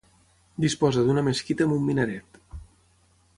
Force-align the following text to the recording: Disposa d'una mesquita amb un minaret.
Disposa 0.63 1.03
d'una 1.09 1.23
mesquita 1.27 1.67
amb 1.67 1.77
un 1.77 1.85
minaret. 1.91 2.41